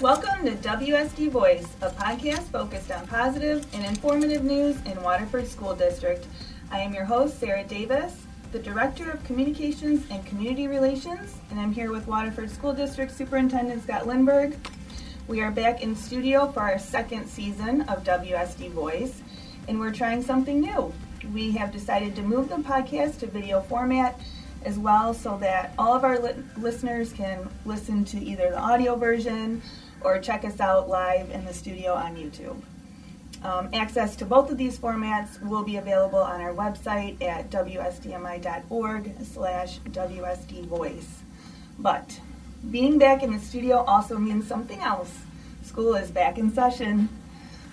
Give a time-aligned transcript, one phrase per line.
[0.00, 5.74] Welcome to WSD Voice, a podcast focused on positive and informative news in Waterford School
[5.74, 6.24] District.
[6.70, 8.14] I am your host, Sarah Davis,
[8.52, 13.82] the Director of Communications and Community Relations, and I'm here with Waterford School District Superintendent
[13.82, 14.54] Scott Lindberg.
[15.26, 19.20] We are back in studio for our second season of WSD Voice,
[19.66, 20.94] and we're trying something new.
[21.34, 24.20] We have decided to move the podcast to video format
[24.64, 28.94] as well so that all of our li- listeners can listen to either the audio
[28.94, 29.60] version
[30.02, 32.60] or check us out live in the studio on YouTube.
[33.42, 39.14] Um, access to both of these formats will be available on our website at wsdmi.org
[39.24, 41.06] slash wsdvoice.
[41.78, 42.20] But
[42.70, 45.20] being back in the studio also means something else.
[45.62, 47.08] School is back in session.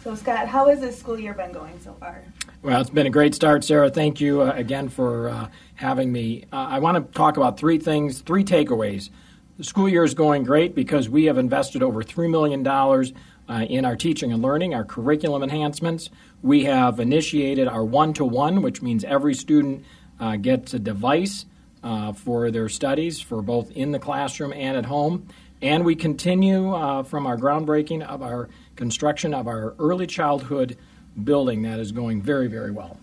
[0.04, 2.23] So, Scott, how has this school year been going so far?
[2.62, 3.90] Well, it's been a great start, Sarah.
[3.90, 6.46] Thank you uh, again for uh, having me.
[6.54, 9.10] Uh, I want to talk about three things, three takeaways.
[9.58, 13.86] The school year is going great because we have invested over $3 million uh, in
[13.86, 16.09] our teaching and learning, our curriculum enhancements.
[16.42, 19.86] We have initiated our one to one, which means every student
[20.20, 21.45] uh, gets a device
[21.83, 25.30] uh, for their studies, for both in the classroom and at home.
[25.61, 26.72] And we continue
[27.06, 30.78] from our groundbreaking of our construction of our early childhood
[31.23, 32.98] building that is going very, very well.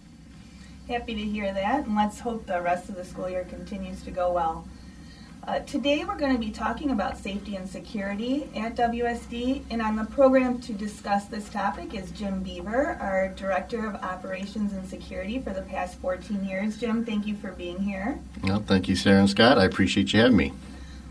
[0.87, 4.11] Happy to hear that, and let's hope the rest of the school year continues to
[4.11, 4.67] go well.
[5.45, 9.97] Uh, today we're going to be talking about safety and security at WSD, and on
[9.97, 15.41] the program to discuss this topic is Jim Beaver, our Director of Operations and Security
[15.41, 16.77] for the past 14 years.
[16.77, 18.21] Jim, thank you for being here.
[18.45, 19.59] Well, thank you, Sarah and Scott.
[19.59, 20.53] I appreciate you having me.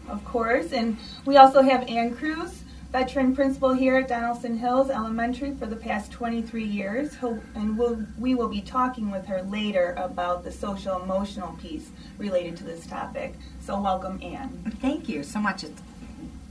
[0.08, 2.61] Of course, and we also have Anne Kruse,
[2.92, 7.16] veteran principal here at Donelson Hills Elementary for the past 23 years,
[7.56, 12.58] and we'll, we will be talking with her later about the social emotional piece related
[12.58, 13.36] to this topic.
[13.62, 14.76] So, welcome, Anne.
[14.82, 15.64] Thank you so much.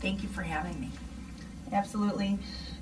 [0.01, 0.91] Thank you for having me.
[1.73, 2.39] Absolutely.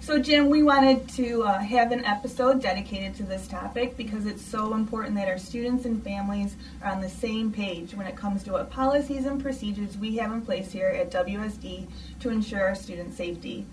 [0.09, 4.41] So, Jim, we wanted to uh, have an episode dedicated to this topic because it's
[4.41, 8.43] so important that our students and families are on the same page when it comes
[8.45, 11.87] to what policies and procedures we have in place here at WSD
[12.21, 13.67] to ensure our students' safety.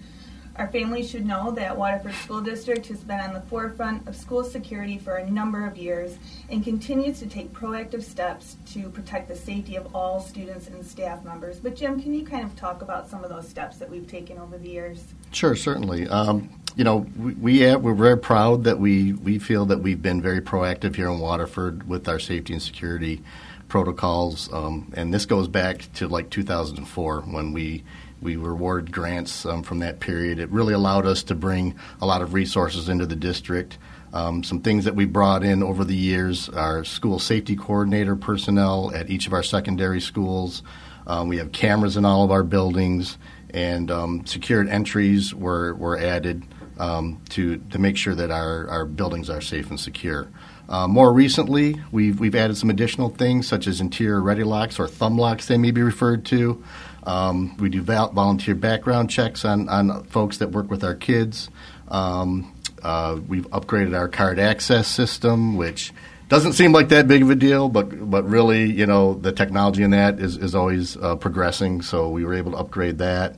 [0.57, 4.41] Our families should know that Waterford School District has been on the forefront of school
[4.41, 6.17] security for a number of years
[6.49, 11.25] and continues to take proactive steps to protect the safety of all students and staff
[11.25, 11.59] members.
[11.59, 14.37] But, Jim, can you kind of talk about some of those steps that we've taken
[14.37, 15.03] over the years?
[15.31, 16.07] Sure, certainly.
[16.07, 20.01] Um, you know, we, we have, we're very proud that we, we feel that we've
[20.01, 23.21] been very proactive here in Waterford with our safety and security
[23.67, 24.51] protocols.
[24.53, 27.83] Um, and this goes back to like 2004 when we
[28.21, 30.39] we reward grants um, from that period.
[30.39, 33.77] It really allowed us to bring a lot of resources into the district.
[34.13, 38.91] Um, some things that we brought in over the years are school safety coordinator personnel
[38.95, 40.63] at each of our secondary schools.
[41.05, 43.17] Um, we have cameras in all of our buildings,
[43.53, 46.43] and um, secured entries were, were added
[46.77, 50.29] um, to, to make sure that our, our buildings are safe and secure.
[50.67, 54.87] Uh, more recently, we've, we've added some additional things such as interior ready locks or
[54.87, 56.63] thumb locks, they may be referred to.
[57.05, 61.49] Um, we do volunteer background checks on, on folks that work with our kids.
[61.87, 65.93] Um, uh, we've upgraded our card access system, which
[66.29, 69.83] doesn't seem like that big of a deal, but but really, you know, the technology
[69.83, 71.81] in that is is always uh, progressing.
[71.81, 73.35] So we were able to upgrade that.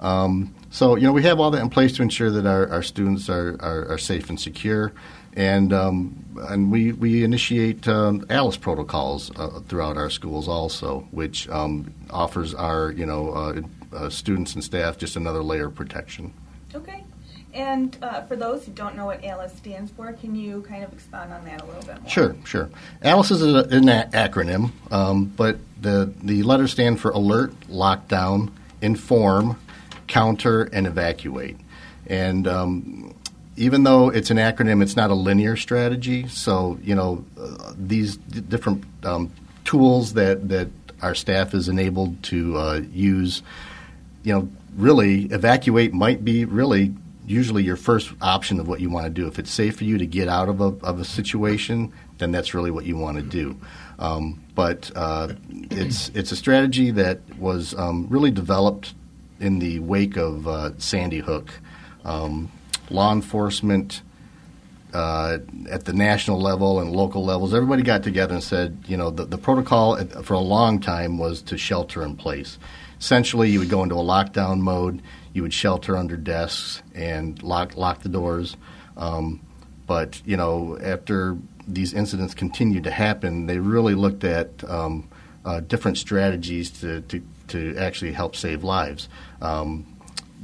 [0.00, 2.82] Um, so you know, we have all that in place to ensure that our, our
[2.82, 4.92] students are, are, are safe and secure
[5.34, 11.48] and um, and we we initiate um, ALICE protocols uh, throughout our schools also, which
[11.48, 13.60] um, offers our you know uh,
[13.96, 16.32] uh, students and staff just another layer of protection.
[16.74, 17.04] Okay.
[17.52, 20.92] And uh, for those who don't know what ALICE stands for, can you kind of
[20.92, 22.10] expand on that a little bit more?
[22.10, 22.68] Sure, sure.
[23.02, 28.50] ALICE is a, an a- acronym, um, but the the letters stand for alert, lockdown,
[28.82, 29.56] inform,
[30.08, 31.56] counter, and evacuate.
[32.06, 33.13] And um,
[33.56, 36.26] even though it's an acronym, it's not a linear strategy.
[36.28, 39.32] So you know uh, these d- different um,
[39.64, 40.68] tools that that
[41.02, 43.42] our staff is enabled to uh, use,
[44.22, 46.94] you know, really evacuate might be really
[47.26, 49.26] usually your first option of what you want to do.
[49.26, 52.54] If it's safe for you to get out of a, of a situation, then that's
[52.54, 53.56] really what you want to do.
[53.98, 55.34] Um, but uh,
[55.70, 58.94] it's it's a strategy that was um, really developed
[59.40, 61.50] in the wake of uh, Sandy Hook.
[62.04, 62.50] Um,
[62.90, 64.02] law enforcement
[64.92, 65.38] uh,
[65.70, 69.24] at the national level and local levels, everybody got together and said, you know, the,
[69.24, 72.58] the protocol for a long time was to shelter in place.
[73.00, 75.02] Essentially, you would go into a lockdown mode,
[75.32, 78.56] you would shelter under desks and lock lock the doors.
[78.96, 79.40] Um,
[79.86, 81.36] but you know, after
[81.66, 85.08] these incidents continued to happen, they really looked at um,
[85.44, 89.08] uh, different strategies to, to, to actually help save lives.
[89.42, 89.86] Um,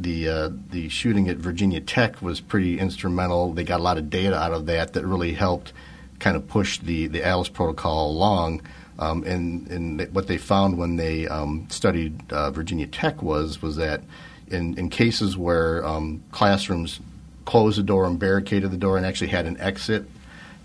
[0.02, 3.52] the uh, the shooting at Virginia Tech was pretty instrumental.
[3.52, 5.72] They got a lot of data out of that that really helped
[6.18, 8.62] kind of push the the Alice protocol along.
[8.98, 13.76] Um, and, and what they found when they um, studied uh, Virginia Tech was was
[13.76, 14.02] that
[14.48, 17.00] in, in cases where um, classrooms
[17.46, 20.04] closed the door and barricaded the door and actually had an exit,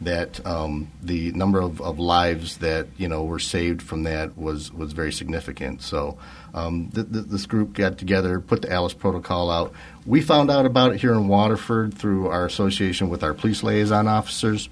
[0.01, 4.71] that um, the number of, of, lives that you know were saved from that was
[4.73, 5.81] was very significant.
[5.81, 6.17] So
[6.55, 9.73] um, th- th- this group got together, put the Alice protocol out.
[10.05, 14.07] We found out about it here in Waterford through our association with our police liaison
[14.07, 14.69] officers.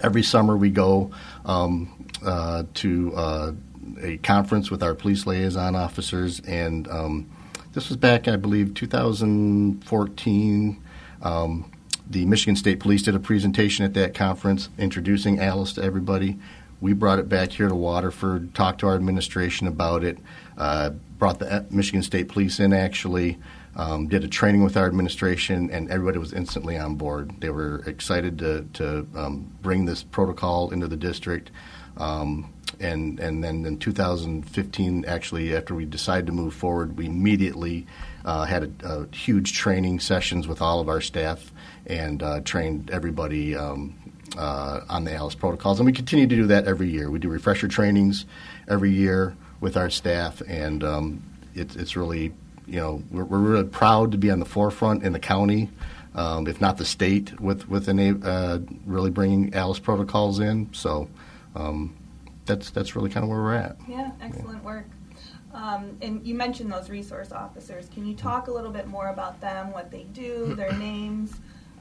[0.00, 1.10] Every summer we go
[1.44, 3.52] um, uh, to uh,
[4.00, 7.28] a conference with our police liaison officers, and um,
[7.72, 10.82] this was back, I believe, 2014.
[11.22, 11.72] Um,
[12.08, 16.38] the Michigan State Police did a presentation at that conference introducing Alice to everybody.
[16.82, 20.18] We brought it back here to Waterford, talked to our administration about it,
[20.58, 23.38] uh, brought the Michigan State Police in actually,
[23.76, 27.40] um, did a training with our administration, and everybody was instantly on board.
[27.40, 31.52] They were excited to, to um, bring this protocol into the district.
[31.98, 37.86] Um, and and then in 2015, actually, after we decided to move forward, we immediately
[38.24, 41.52] uh, had a, a huge training sessions with all of our staff
[41.86, 43.94] and uh, trained everybody um,
[44.36, 45.78] uh, on the Alice protocols.
[45.78, 47.10] And we continue to do that every year.
[47.10, 48.24] We do refresher trainings
[48.68, 51.22] every year with our staff, and um,
[51.54, 52.32] it, it's really,
[52.66, 55.70] you know, we're, we're, really proud to be on the forefront in the county,
[56.14, 60.68] um, if not the state, with with any, uh, really bringing Alice protocols in.
[60.72, 61.08] So
[61.54, 61.96] um,
[62.46, 63.76] that's that's really kind of where we're at.
[63.88, 64.66] Yeah, excellent yeah.
[64.66, 64.86] work.
[65.54, 67.88] Um, and you mentioned those resource officers.
[67.92, 71.34] Can you talk a little bit more about them, what they do, their names?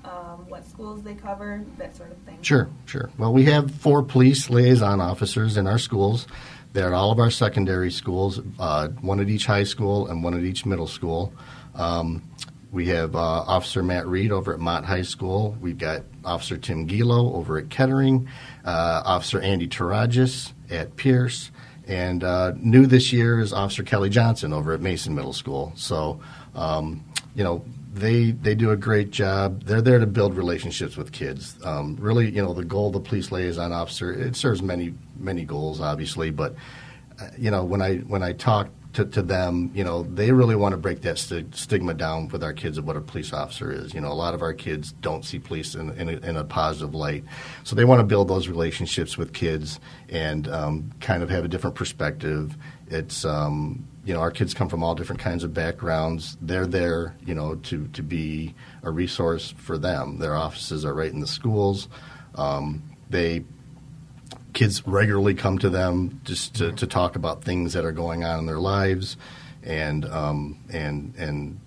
[0.04, 2.38] Um, what schools they cover, that sort of thing.
[2.42, 3.10] Sure, sure.
[3.18, 6.28] Well, we have four police liaison officers in our schools.
[6.74, 10.34] They're at all of our secondary schools, uh, one at each high school and one
[10.34, 11.34] at each middle school.
[11.76, 12.24] Um,
[12.72, 15.58] we have uh, Officer Matt Reed over at Mott High School.
[15.60, 18.30] We've got Officer Tim Gilo over at Kettering,
[18.64, 21.52] uh, Officer Andy Tarajis at Pierce,
[21.86, 25.74] and uh, new this year is Officer Kelly Johnson over at Mason Middle School.
[25.76, 26.22] So,
[26.56, 27.04] um,
[27.36, 29.64] you know, they they do a great job.
[29.64, 31.58] They're there to build relationships with kids.
[31.64, 35.44] Um, really, you know, the goal of the police liaison officer it serves many many
[35.44, 36.32] goals, obviously.
[36.32, 36.56] But
[37.20, 40.56] uh, you know, when I when I talk to, to them, you know, they really
[40.56, 43.72] want to break that st- stigma down with our kids of what a police officer
[43.72, 43.94] is.
[43.94, 46.44] You know, a lot of our kids don't see police in, in, a, in a
[46.44, 47.24] positive light,
[47.64, 49.80] so they want to build those relationships with kids
[50.10, 52.58] and um, kind of have a different perspective.
[52.88, 56.38] It's um, you know, our kids come from all different kinds of backgrounds.
[56.42, 60.18] They're there, you know, to, to be a resource for them.
[60.18, 61.88] Their offices are right in the schools.
[62.36, 63.44] Um, they
[64.54, 68.40] kids regularly come to them just to, to, talk about things that are going on
[68.40, 69.18] in their lives,
[69.64, 71.60] and um, and and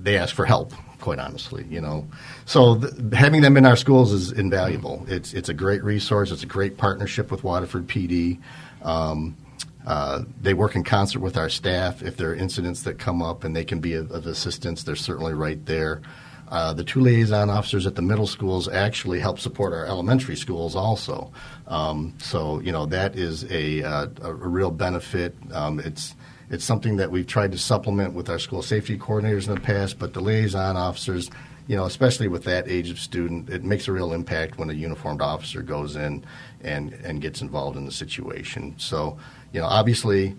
[0.00, 0.72] they ask for help.
[1.00, 2.06] Quite honestly, you know,
[2.44, 5.04] so th- having them in our schools is invaluable.
[5.08, 6.30] It's it's a great resource.
[6.30, 8.38] It's a great partnership with Waterford PD.
[8.82, 9.36] Um,
[9.84, 12.02] uh, they work in concert with our staff.
[12.02, 14.94] If there are incidents that come up and they can be of, of assistance, they're
[14.94, 16.02] certainly right there.
[16.48, 20.76] Uh, the two liaison officers at the middle schools actually help support our elementary schools
[20.76, 21.32] also.
[21.66, 25.34] Um, so you know that is a, uh, a real benefit.
[25.52, 26.14] Um, it's
[26.50, 29.98] it's something that we've tried to supplement with our school safety coordinators in the past,
[29.98, 31.30] but the liaison officers,
[31.66, 34.74] you know, especially with that age of student, it makes a real impact when a
[34.74, 36.22] uniformed officer goes in
[36.60, 38.74] and and gets involved in the situation.
[38.76, 39.16] So
[39.52, 40.36] you know, obviously,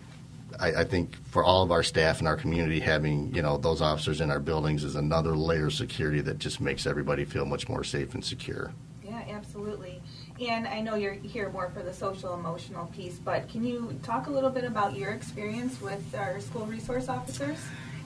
[0.60, 3.82] I, I, think for all of our staff and our community, having you know those
[3.82, 7.68] officers in our buildings is another layer of security that just makes everybody feel much
[7.70, 8.72] more safe and secure.
[9.04, 10.02] Yeah, absolutely.
[10.42, 14.28] And I know you're here more for the social emotional piece, but can you talk
[14.28, 17.58] a little bit about your experience with our school resource officers?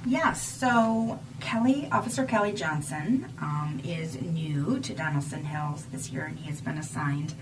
[0.05, 6.37] Yes, so Kelly, Officer Kelly Johnson, um, is new to Donelson Hills this year, and
[6.37, 7.33] he has been assigned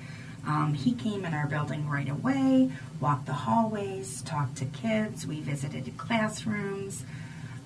[0.48, 5.26] um, he came in our building right away, walked the hallways, talked to kids.
[5.26, 7.04] We visited classrooms,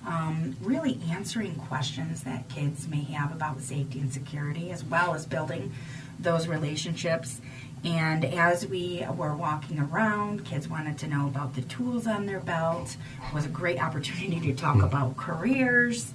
[0.06, 5.26] um, really answering questions that kids may have about safety and security, as well as
[5.26, 5.72] building
[6.18, 7.40] those relationships.
[7.84, 12.40] And as we were walking around, kids wanted to know about the tools on their
[12.40, 12.96] belt.
[13.28, 16.12] It was a great opportunity to talk about careers.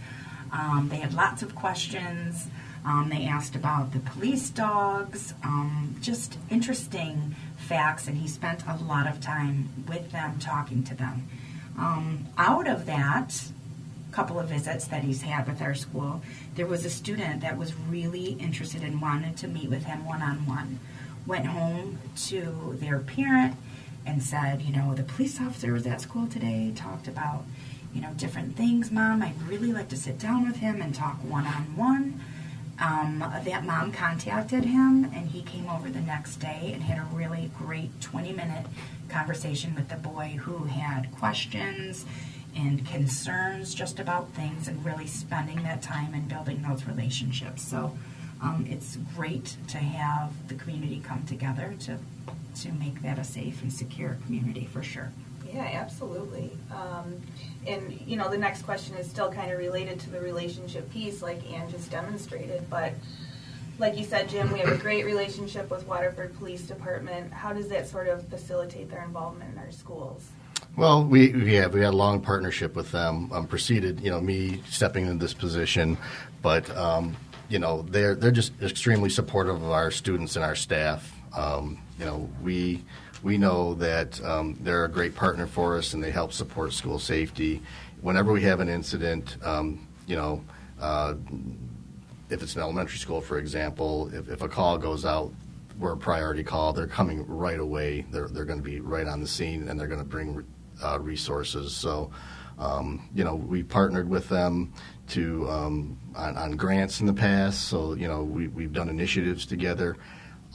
[0.51, 2.48] Um, they had lots of questions.
[2.85, 8.75] Um, they asked about the police dogs, um, just interesting facts, and he spent a
[8.75, 11.27] lot of time with them, talking to them.
[11.77, 13.49] Um, out of that
[14.11, 16.21] couple of visits that he's had with our school,
[16.55, 20.21] there was a student that was really interested and wanted to meet with him one
[20.21, 20.79] on one.
[21.25, 23.55] Went home to their parent
[24.05, 27.43] and said, you know, the police officer was at school today, talked about
[27.95, 29.23] you know, different things, Mom.
[29.23, 32.19] I'd really like to sit down with him and talk one on one.
[32.79, 37.15] Um, that mom contacted him, and he came over the next day and had a
[37.15, 38.65] really great 20 minute
[39.08, 42.05] conversation with the boy who had questions
[42.55, 47.62] and concerns just about things and really spending that time and building those relationships.
[47.62, 47.98] So
[48.41, 51.98] um, it's great to have the community come together to,
[52.62, 55.12] to make that a safe and secure community for sure.
[55.55, 56.51] Yeah, absolutely.
[56.69, 57.21] Um,
[57.65, 61.21] and you know, the next question is still kind of related to the relationship piece,
[61.21, 62.69] like Anne just demonstrated.
[62.69, 62.91] But
[63.79, 67.31] like you said, Jim, we have a great relationship with Waterford Police Department.
[67.31, 70.27] How does that sort of facilitate their involvement in our schools?
[70.75, 73.31] Well, we, we have we had a long partnership with them.
[73.31, 75.97] Um, preceded, you know, me stepping into this position,
[76.41, 77.15] but um,
[77.47, 81.13] you know, they're they're just extremely supportive of our students and our staff.
[81.33, 82.83] Um, you know, we
[83.25, 87.00] we know that um, they're a great partner for us and they help support school
[87.00, 87.60] safety.
[88.01, 90.44] Whenever we have an incident, um, you know,
[90.79, 91.15] uh,
[92.29, 95.34] if it's an elementary school, for example, if, if a call goes out,
[95.79, 96.72] we're a priority call.
[96.72, 98.05] They're coming right away.
[98.12, 100.46] They're, they're going to be right on the scene and they're going to bring
[100.84, 101.75] uh, resources.
[101.75, 102.12] So,
[102.60, 104.72] um, you know, we partnered with them
[105.08, 107.70] to um, on, on, grants in the past.
[107.70, 109.98] So, you know, we, we've done initiatives together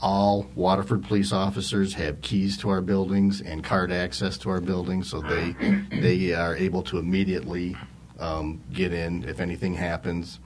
[0.01, 5.09] all Waterford police officers have keys to our buildings and card access to our buildings,
[5.09, 5.55] so they
[5.91, 7.75] they are able to immediately
[8.19, 10.39] um, get in if anything happens.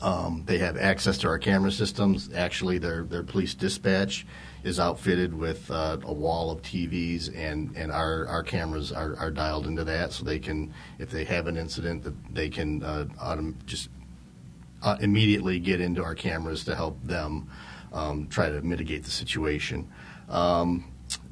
[0.00, 2.30] Um, they have access to our camera systems.
[2.34, 4.26] Actually, their their police dispatch
[4.64, 9.30] is outfitted with uh, a wall of TVs, and, and our, our cameras are, are
[9.30, 13.04] dialed into that, so they can, if they have an incident, that they can uh,
[13.22, 13.90] autom- just
[14.82, 17.48] uh, immediately get into our cameras to help them
[17.94, 19.90] um, try to mitigate the situation.
[20.28, 20.84] Um,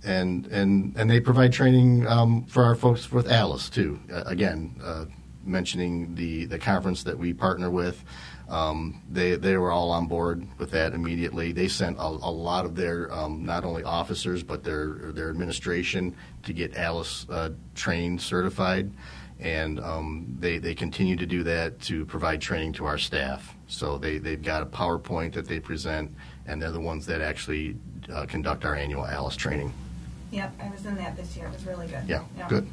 [0.05, 3.99] and and and they provide training um, for our folks with Alice too.
[4.13, 5.05] Uh, again, uh,
[5.45, 8.05] mentioning the the conference that we partner with,
[8.49, 11.53] um, they they were all on board with that immediately.
[11.53, 16.15] They sent a, a lot of their um, not only officers but their their administration
[16.43, 18.93] to get Alice uh, trained certified,
[19.39, 23.57] and um, they they continue to do that to provide training to our staff.
[23.69, 26.13] So they they've got a PowerPoint that they present
[26.47, 27.77] and they're the ones that actually
[28.13, 29.73] uh, conduct our annual ALICE training.
[30.31, 31.47] Yep, I was in that this year.
[31.47, 32.05] It was really good.
[32.07, 32.69] Yeah, good.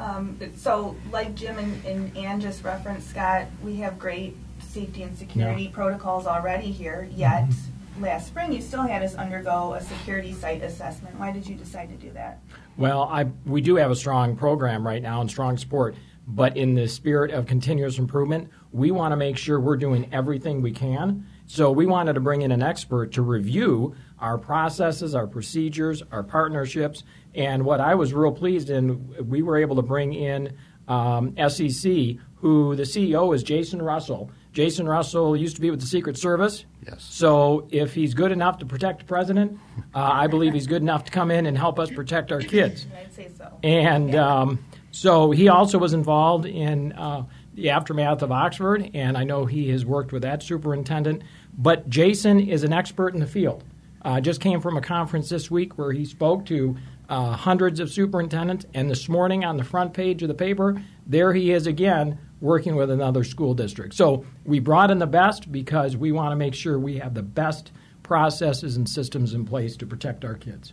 [0.00, 5.16] Um, so, like Jim and, and Anne just referenced, Scott, we have great safety and
[5.16, 5.70] security yeah.
[5.70, 7.08] protocols already here.
[7.14, 8.02] Yet, mm-hmm.
[8.02, 11.18] last spring, you still had us undergo a security site assessment.
[11.20, 12.40] Why did you decide to do that?
[12.76, 15.94] Well, I, we do have a strong program right now and strong support.
[16.26, 20.62] But in the spirit of continuous improvement, we want to make sure we're doing everything
[20.62, 25.26] we can so we wanted to bring in an expert to review our processes, our
[25.26, 27.02] procedures, our partnerships,
[27.34, 30.56] and what I was real pleased in, we were able to bring in
[30.88, 34.30] um, SEC, who the CEO is Jason Russell.
[34.52, 36.66] Jason Russell used to be with the Secret Service.
[36.86, 37.02] Yes.
[37.02, 39.58] So if he's good enough to protect the president,
[39.94, 42.86] uh, I believe he's good enough to come in and help us protect our kids.
[42.94, 43.58] I'd say so.
[43.62, 49.24] And um, so he also was involved in uh, the aftermath of Oxford, and I
[49.24, 51.22] know he has worked with that superintendent.
[51.56, 53.64] But Jason is an expert in the field.
[54.04, 56.76] Uh, just came from a conference this week where he spoke to
[57.08, 61.32] uh, hundreds of superintendents, and this morning on the front page of the paper, there
[61.32, 63.94] he is again working with another school district.
[63.94, 67.22] So we brought in the best because we want to make sure we have the
[67.22, 67.70] best
[68.02, 70.72] processes and systems in place to protect our kids.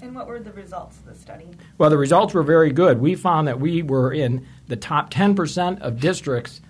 [0.00, 1.46] And what were the results of the study?
[1.76, 3.00] Well, the results were very good.
[3.00, 6.60] We found that we were in the top 10% of districts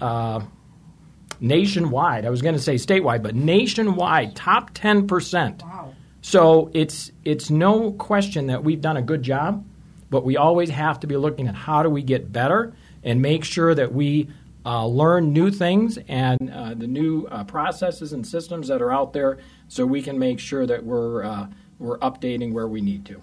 [0.00, 0.40] uh,
[1.40, 2.26] nationwide.
[2.26, 5.62] I was going to say statewide, but nationwide, top 10%.
[5.62, 5.94] Wow.
[6.22, 9.64] So it's, it's no question that we've done a good job,
[10.10, 13.44] but we always have to be looking at how do we get better and make
[13.44, 14.28] sure that we
[14.66, 19.14] uh, learn new things and uh, the new uh, processes and systems that are out
[19.14, 19.38] there
[19.68, 21.46] so we can make sure that we're, uh,
[21.80, 23.20] we're updating where we need to.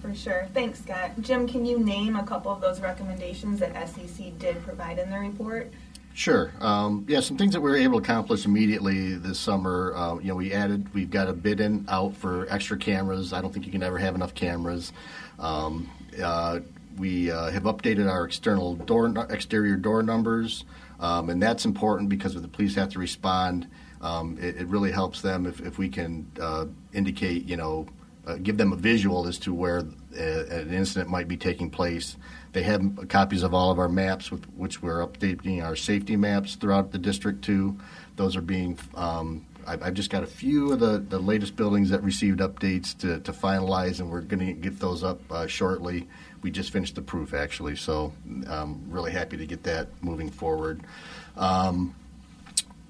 [0.00, 0.46] For sure.
[0.52, 1.12] Thanks, Scott.
[1.22, 5.18] Jim, can you name a couple of those recommendations that SEC did provide in the
[5.18, 5.72] report?
[6.12, 6.52] Sure.
[6.60, 9.92] Um, yeah, some things that we were able to accomplish immediately this summer.
[9.96, 13.32] Uh, you know, we added, we've got a bid in out for extra cameras.
[13.32, 14.92] I don't think you can ever have enough cameras.
[15.38, 15.90] Um,
[16.22, 16.60] uh,
[16.98, 20.64] we uh, have updated our external door, exterior door numbers,
[21.00, 23.66] um, and that's important because if the police have to respond,
[24.04, 27.86] um, it, it, really helps them if, if we can uh, indicate, you know,
[28.26, 32.16] uh, give them a visual as to where uh, an incident might be taking place.
[32.52, 36.54] They have copies of all of our maps, with which we're updating our safety maps
[36.54, 37.78] throughout the district too.
[38.16, 41.90] Those are being um, I've, I've just got a few of the, the latest buildings
[41.90, 46.06] that received updates to, to finalize, and we're going to get those up uh, shortly.
[46.42, 48.12] We just finished the proof actually, so
[48.46, 50.82] I'm really happy to get that moving forward.
[51.36, 51.94] Um,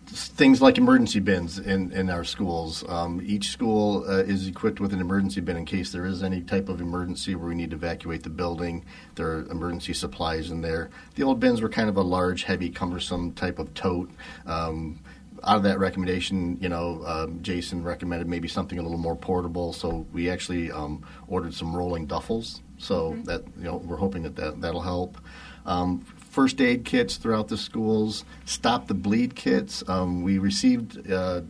[0.07, 2.85] things like emergency bins in, in our schools.
[2.89, 6.41] Um, each school uh, is equipped with an emergency bin in case there is any
[6.43, 8.85] type of emergency where we need to evacuate the building.
[9.15, 10.91] There are emergency supplies in there.
[11.15, 14.11] The old bins were kind of a large, heavy, cumbersome type of tote.
[14.47, 15.01] Um,
[15.43, 19.73] out of that recommendation, you know, um, Jason recommended maybe something a little more portable.
[19.73, 22.61] So we actually um, ordered some rolling duffels.
[22.79, 23.25] So mm-hmm.
[23.25, 25.19] that you know, we're hoping that, that that'll help.
[25.67, 26.05] Um,
[26.35, 29.85] first aid kits throughout the schools, stop the bleed kits.
[29.89, 31.43] Um, we received uh,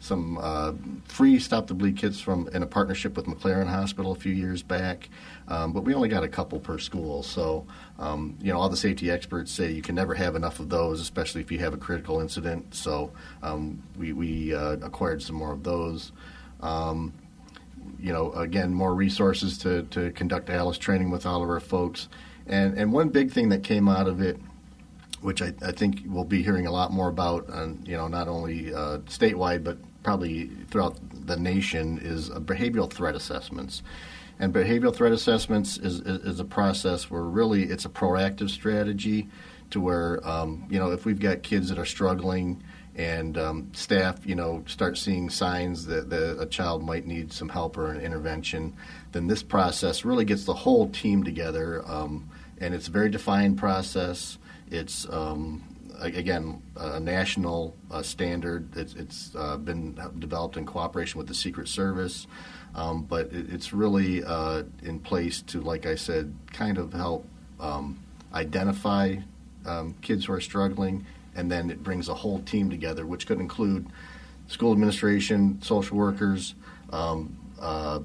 [0.00, 0.72] some uh,
[1.04, 4.60] free stop the bleed kits from in a partnership with McLaren Hospital a few years
[4.60, 5.08] back,
[5.46, 7.22] um, but we only got a couple per school.
[7.22, 7.64] So
[8.00, 11.00] um, you know, all the safety experts say you can never have enough of those,
[11.00, 12.74] especially if you have a critical incident.
[12.74, 13.12] So
[13.44, 16.10] um, we, we uh, acquired some more of those.
[16.60, 17.12] Um,
[18.00, 22.08] you know, again, more resources to, to conduct ALICE training with all of our folks.
[22.46, 24.38] And, and one big thing that came out of it,
[25.20, 27.48] which I, I think we'll be hearing a lot more about,
[27.84, 33.14] you know, not only uh, statewide but probably throughout the nation, is uh, behavioral threat
[33.14, 33.82] assessments.
[34.38, 39.28] And behavioral threat assessments is, is, is, a process where really it's a proactive strategy
[39.70, 42.62] to where, um, you know, if we've got kids that are struggling
[42.96, 47.48] and um, staff, you know, start seeing signs that, that, a child might need some
[47.48, 48.74] help or an intervention,
[49.12, 51.82] then this process really gets the whole team together.
[51.86, 52.28] Um,
[52.62, 54.38] and it's a very defined process.
[54.70, 55.62] It's um,
[56.00, 58.74] again a national uh, standard.
[58.76, 62.26] It's, it's uh, been developed in cooperation with the Secret Service,
[62.74, 67.26] um, but it, it's really uh, in place to, like I said, kind of help
[67.60, 68.00] um,
[68.32, 69.16] identify
[69.66, 71.04] um, kids who are struggling,
[71.34, 73.86] and then it brings a whole team together, which could include
[74.46, 76.54] school administration, social workers.
[76.92, 78.00] Um, uh,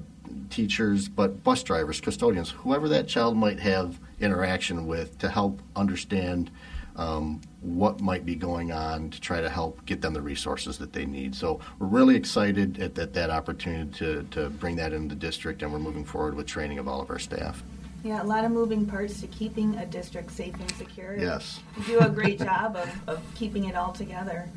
[0.50, 6.50] teachers, but bus drivers, custodians, whoever that child might have interaction with to help understand
[6.96, 10.92] um, what might be going on to try to help get them the resources that
[10.92, 11.34] they need.
[11.34, 15.62] So we're really excited at, at that opportunity to, to bring that into the district,
[15.62, 17.62] and we're moving forward with training of all of our staff.
[18.04, 21.16] Yeah, a lot of moving parts to keeping a district safe and secure.
[21.18, 21.60] Yes.
[21.76, 24.48] You do a great job of, of keeping it all together.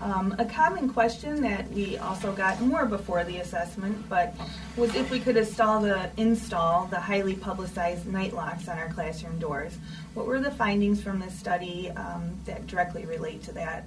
[0.00, 4.34] Um, a common question that we also got more before the assessment, but
[4.76, 9.38] was if we could install the install the highly publicized night locks on our classroom
[9.38, 9.78] doors.
[10.12, 13.84] What were the findings from this study um, that directly relate to that?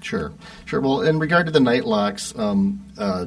[0.00, 0.32] Sure,
[0.64, 0.80] sure.
[0.80, 3.26] Well, in regard to the night locks, um, uh,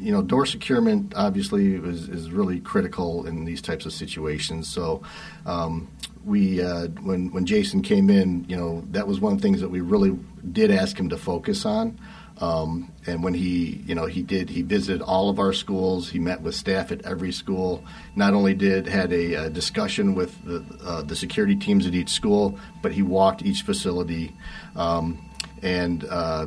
[0.00, 4.68] you know, door securement obviously is, is really critical in these types of situations.
[4.68, 5.02] So,
[5.46, 5.88] um,
[6.24, 9.60] we uh, when when Jason came in, you know, that was one of the things
[9.60, 10.18] that we really
[10.52, 11.98] did ask him to focus on.
[12.38, 16.10] Um, and when he, you know, he did, he visited all of our schools.
[16.10, 17.82] He met with staff at every school.
[18.14, 22.10] Not only did had a, a discussion with the, uh, the security teams at each
[22.10, 24.36] school, but he walked each facility.
[24.74, 25.18] Um,
[25.62, 26.46] and uh,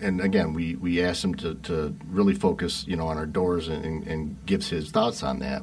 [0.00, 3.68] and again, we, we asked him to, to really focus, you know, on our doors
[3.68, 5.62] and, and, and gives his thoughts on that.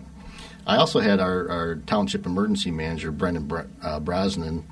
[0.68, 4.66] I also had our, our township emergency manager, Brendan Br- uh, Brosnan.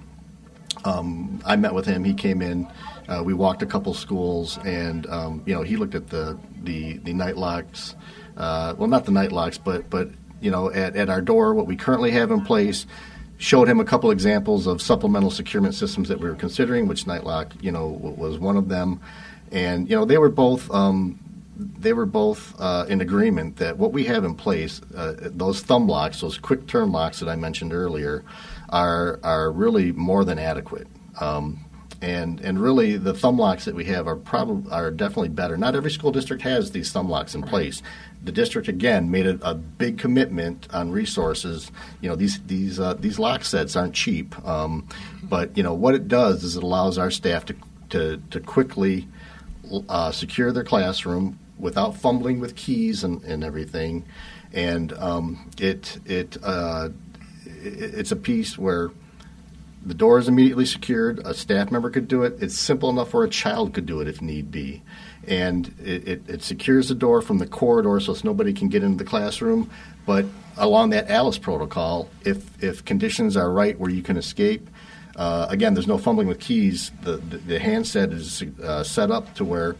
[0.85, 2.03] Um, I met with him.
[2.03, 2.67] He came in.
[3.07, 6.97] Uh, we walked a couple schools, and um, you know he looked at the the,
[6.99, 7.95] the night locks.
[8.37, 10.09] Uh, well, not the night locks, but but
[10.41, 12.85] you know at, at our door, what we currently have in place.
[13.39, 17.61] Showed him a couple examples of supplemental securement systems that we were considering, which Nightlock,
[17.61, 19.01] you know, was one of them.
[19.53, 21.19] And you know they were both um,
[21.55, 25.87] they were both uh, in agreement that what we have in place, uh, those thumb
[25.87, 28.23] locks, those quick turn locks that I mentioned earlier,
[28.69, 30.87] are are really more than adequate.
[31.21, 31.63] Um,
[32.01, 35.55] and and really, the thumb locks that we have are probably are definitely better.
[35.55, 37.81] Not every school district has these thumb locks in place.
[38.23, 41.71] The district again made a, a big commitment on resources.
[42.01, 44.87] You know, these these uh, these lock sets aren't cheap, um,
[45.23, 47.55] but you know what it does is it allows our staff to
[47.91, 49.07] to, to quickly
[49.89, 54.05] uh, secure their classroom without fumbling with keys and, and everything.
[54.53, 56.89] And um, it it, uh,
[57.45, 58.91] it it's a piece where
[59.85, 61.19] the door is immediately secured.
[61.25, 62.37] A staff member could do it.
[62.41, 64.81] It's simple enough where a child could do it if need be.
[65.27, 69.03] And it, it, it secures the door from the corridor so nobody can get into
[69.03, 69.69] the classroom.
[70.05, 70.25] But
[70.57, 74.69] along that ALICE protocol, if, if conditions are right where you can escape,
[75.15, 76.91] uh, again, there's no fumbling with keys.
[77.01, 79.75] The, the, the handset is uh, set up to where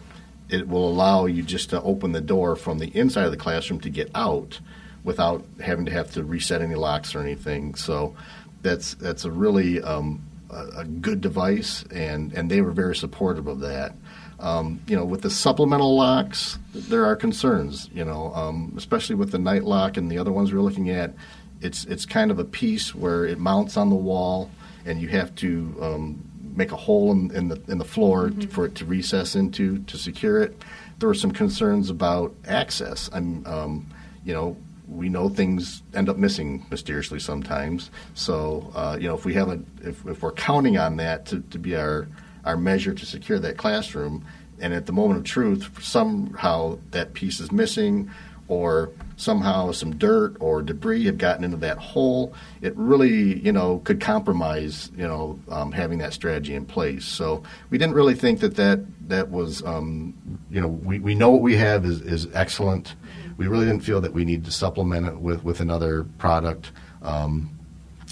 [0.49, 3.79] it will allow you just to open the door from the inside of the classroom
[3.81, 4.59] to get out
[5.03, 7.75] without having to have to reset any locks or anything.
[7.75, 8.15] So
[8.61, 13.47] that's that's a really um, a, a, good device, and, and they were very supportive
[13.47, 13.93] of that.
[14.39, 17.89] Um, you know, with the supplemental locks, there are concerns.
[17.93, 21.13] You know, um, especially with the night lock and the other ones we're looking at.
[21.61, 24.51] It's it's kind of a piece where it mounts on the wall,
[24.85, 26.23] and you have to um,
[26.55, 28.49] make a hole in, in, the in the floor mm-hmm.
[28.49, 30.61] for it to recess into to secure it.
[30.99, 33.09] There were some concerns about access.
[33.13, 33.87] I'm, um,
[34.23, 34.55] you know,
[34.87, 37.89] we know things end up missing mysteriously sometimes.
[38.13, 41.41] So, uh, you know, if we have a, if, if we're counting on that to,
[41.41, 42.07] to be our
[42.45, 44.25] our measure to secure that classroom,
[44.59, 48.11] and at the moment of truth, somehow that piece is missing,
[48.53, 53.79] or somehow some dirt or debris have gotten into that hole, it really, you know,
[53.83, 57.05] could compromise, you know, um, having that strategy in place.
[57.05, 60.13] So we didn't really think that that, that was, um,
[60.49, 62.95] you know, we, we know what we have is, is excellent.
[63.37, 66.71] We really didn't feel that we needed to supplement it with, with another product.
[67.01, 67.49] Um,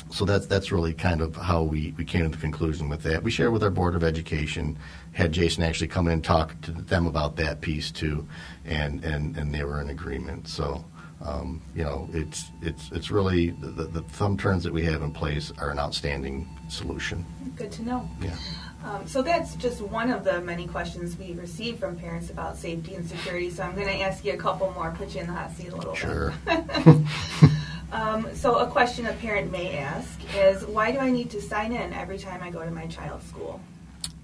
[0.10, 3.24] so that's that's really kind of how we, we came to the conclusion with that.
[3.24, 4.78] We shared with our board of education,
[5.14, 8.28] had Jason actually come in and talk to them about that piece too,
[8.66, 10.48] and and, and they were in agreement.
[10.48, 10.84] So
[11.24, 15.12] um, you know, it's it's it's really the, the thumb turns that we have in
[15.12, 17.26] place are an outstanding solution.
[17.56, 18.10] Good to know.
[18.22, 18.36] Yeah.
[18.84, 22.96] Um, so that's just one of the many questions we receive from parents about safety
[22.96, 23.52] and security.
[23.52, 25.70] So I'm going to ask you a couple more, put you in the hot seat
[25.70, 26.34] a little sure.
[26.46, 26.66] bit.
[27.92, 31.74] um, so a question a parent may ask is, why do I need to sign
[31.74, 33.62] in every time I go to my child's school?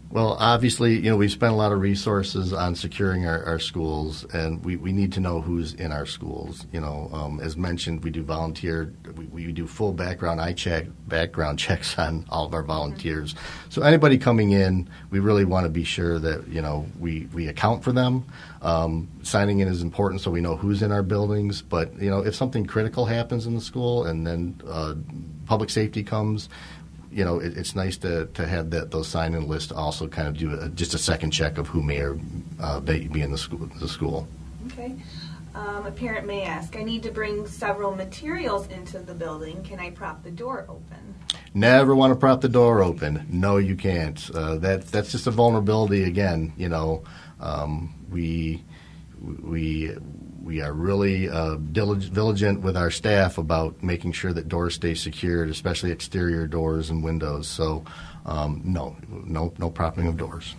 [0.09, 4.23] Well, obviously, you know, we've spent a lot of resources on securing our, our schools,
[4.33, 6.65] and we, we need to know who's in our schools.
[6.71, 10.85] You know, um, as mentioned, we do volunteer, we, we do full background eye check,
[11.07, 13.35] background checks on all of our volunteers.
[13.67, 17.47] So anybody coming in, we really want to be sure that you know we, we
[17.47, 18.25] account for them.
[18.61, 21.61] Um, signing in is important so we know who's in our buildings.
[21.61, 24.95] But you know, if something critical happens in the school, and then uh,
[25.45, 26.47] public safety comes
[27.11, 30.27] you know, it, it's nice to, to have that those sign in lists also kind
[30.27, 32.19] of do a, just a second check of who may or
[32.59, 33.69] uh, be in the school.
[33.79, 34.27] The school.
[34.67, 34.95] Okay.
[35.55, 39.63] Um, a parent may ask, I need to bring several materials into the building.
[39.63, 41.15] Can I prop the door open?
[41.53, 43.25] Never want to prop the door open.
[43.29, 44.29] No, you can't.
[44.35, 46.53] Uh, that that's just a vulnerability again.
[46.57, 47.03] You know,
[47.39, 48.63] um, we
[49.41, 49.95] we
[50.47, 55.49] we are really uh, diligent with our staff about making sure that doors stay secured,
[55.49, 57.49] especially exterior doors and windows.
[57.49, 57.83] So,
[58.25, 60.55] um, no, no, no propping of doors.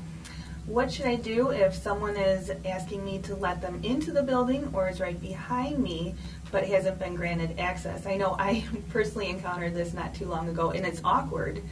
[0.66, 4.70] What should I do if someone is asking me to let them into the building
[4.74, 6.14] or is right behind me
[6.52, 8.04] but hasn't been granted access?
[8.04, 11.62] I know I personally encountered this not too long ago and it's awkward,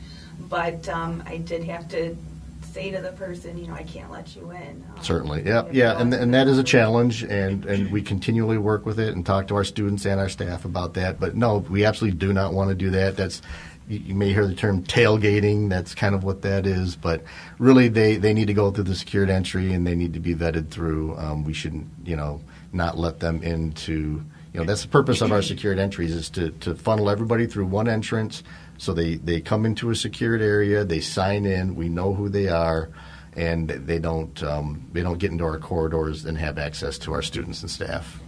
[0.49, 2.17] but um, I did have to
[2.77, 4.85] say to the person, you know, I can't let you in.
[4.95, 8.85] Um, Certainly, yeah, yeah, and, and that is a challenge, and, and we continually work
[8.85, 11.19] with it and talk to our students and our staff about that.
[11.19, 13.17] But no, we absolutely do not want to do that.
[13.17, 13.41] That's
[13.89, 15.71] you, you may hear the term tailgating.
[15.71, 16.97] That's kind of what that is.
[16.97, 17.23] But
[17.59, 20.35] really, they, they need to go through the secured entry and they need to be
[20.35, 21.17] vetted through.
[21.17, 22.43] Um, we shouldn't, you know,
[22.75, 24.23] not let them into.
[24.53, 27.67] You know, that's the purpose of our secured entries is to, to funnel everybody through
[27.67, 28.43] one entrance
[28.79, 32.49] so they, they come into a secured area, they sign in, we know who they
[32.49, 32.91] are,
[33.37, 37.23] and they don't um, they don't get into our corridors and have access to our
[37.23, 38.21] students and staff.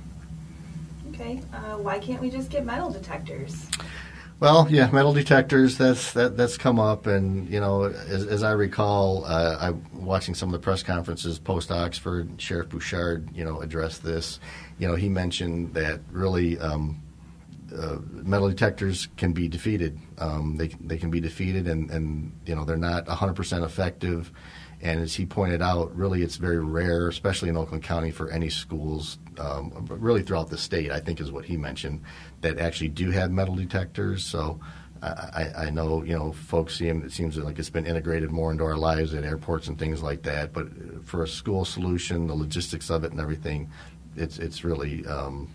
[1.09, 3.67] Okay, uh, why can't we just get metal detectors?
[4.41, 5.79] Well, yeah, metal detectors.
[5.79, 10.35] That's that that's come up, and you know, as, as I recall, uh, I watching
[10.35, 12.41] some of the press conferences post Oxford.
[12.41, 14.39] Sheriff Bouchard, you know, addressed this.
[14.79, 16.59] You know, he mentioned that really.
[16.59, 17.03] Um,
[17.77, 19.99] uh, metal detectors can be defeated.
[20.19, 24.33] Um, they they can be defeated, and, and you know they're not 100% effective.
[24.81, 28.49] And as he pointed out, really it's very rare, especially in Oakland County, for any
[28.49, 30.91] schools, um, really throughout the state.
[30.93, 32.03] I think is what he mentioned
[32.43, 34.25] that actually do have metal detectors.
[34.25, 34.61] So.
[35.01, 37.05] I, I know you know folks see them.
[37.05, 40.23] It seems like it's been integrated more into our lives at airports and things like
[40.23, 40.53] that.
[40.53, 40.67] But
[41.05, 43.71] for a school solution, the logistics of it and everything,
[44.17, 45.49] it's it's really um,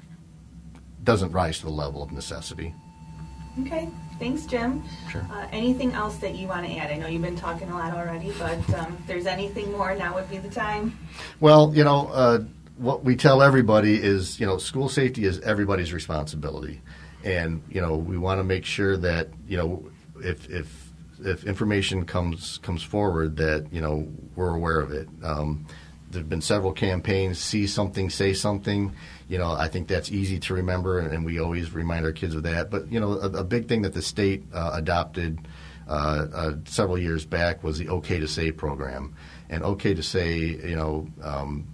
[1.04, 2.74] doesn't rise to the level of necessity.
[3.62, 3.88] Okay,
[4.18, 4.84] thanks, Jim.
[5.12, 5.26] Sure.
[5.32, 6.92] Uh, anything else that you want to add?
[6.92, 10.16] I know you've been talking a lot already, but um, if there's anything more, now
[10.16, 10.98] would be the time.
[11.39, 12.39] Well, you know, uh,
[12.78, 16.82] what we tell everybody is, you know, school safety is everybody's responsibility,
[17.24, 19.92] and you know, we want to make sure that you know,
[20.24, 20.92] if if
[21.24, 25.08] if information comes comes forward, that you know we're aware of it.
[25.22, 25.68] Um,
[26.10, 27.39] there have been several campaigns.
[27.39, 28.94] See something, say something
[29.34, 32.43] you know, I think that's easy to remember, and, we always remind our kids of
[32.43, 32.69] that.
[32.69, 35.39] But you know, a, a big thing that the state uh, adopted
[35.88, 39.15] uh, uh, several years back was the OK to Say program,
[39.50, 41.08] and OK to Say, you know.
[41.24, 41.67] Um,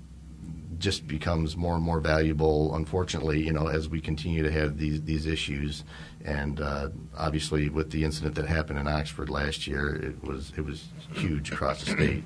[0.78, 2.74] just becomes more and more valuable.
[2.74, 5.84] Unfortunately, you know, as we continue to have these these issues,
[6.24, 10.62] and uh, obviously with the incident that happened in Oxford last year, it was it
[10.62, 12.24] was huge across the state.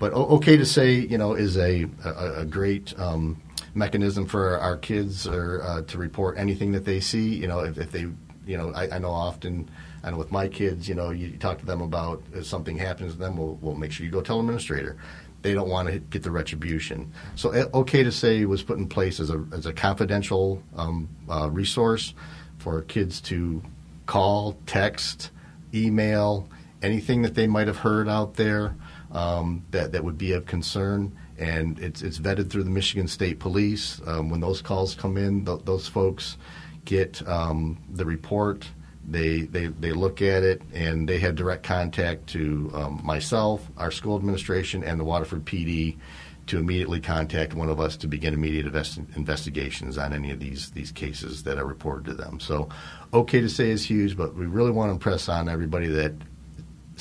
[0.00, 2.98] But okay to say, you know, is a a, a great.
[2.98, 3.40] Um,
[3.74, 7.34] mechanism for our kids or uh, to report anything that they see.
[7.34, 8.06] You know, if, if they,
[8.46, 9.70] you know, I, I know often
[10.04, 13.18] know with my kids, you know, you talk to them about if something happens to
[13.18, 14.96] them, we'll, we'll make sure you go tell administrator
[15.42, 17.12] they don't want to get the retribution.
[17.34, 21.08] So, eh, OK to Say was put in place as a, as a confidential um,
[21.28, 22.14] uh, resource
[22.58, 23.62] for kids to
[24.06, 25.30] call, text,
[25.74, 26.48] email,
[26.80, 28.74] anything that they might have heard out there
[29.10, 31.16] um, that, that would be of concern.
[31.42, 34.00] And it's, it's vetted through the Michigan State Police.
[34.06, 36.36] Um, when those calls come in, th- those folks
[36.84, 38.68] get um, the report
[39.08, 43.90] they, they, they look at it and they have direct contact to um, myself, our
[43.90, 45.98] school administration, and the Waterford PD
[46.46, 50.70] to immediately contact one of us to begin immediate invest- investigations on any of these
[50.70, 52.40] these cases that are reported to them.
[52.40, 52.68] So,
[53.14, 56.12] okay to say is huge, but we really want to impress on everybody that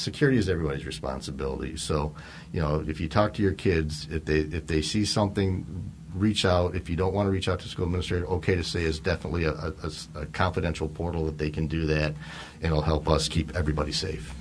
[0.01, 1.77] security is everybody's responsibility.
[1.77, 2.13] So,
[2.51, 6.45] you know, if you talk to your kids, if they if they see something reach
[6.45, 6.75] out.
[6.75, 9.45] If you don't want to reach out to school administrator, okay to say is definitely
[9.45, 12.13] a, a, a confidential portal that they can do that,
[12.61, 14.33] and it'll help us keep everybody safe.